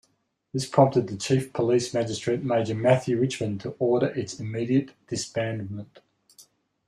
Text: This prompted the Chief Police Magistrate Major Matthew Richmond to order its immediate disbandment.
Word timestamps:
This 0.51 0.67
prompted 0.67 1.05
the 1.05 1.15
Chief 1.15 1.53
Police 1.53 1.93
Magistrate 1.93 2.41
Major 2.43 2.73
Matthew 2.73 3.19
Richmond 3.19 3.61
to 3.61 3.75
order 3.77 4.07
its 4.07 4.39
immediate 4.39 4.93
disbandment. 5.05 5.99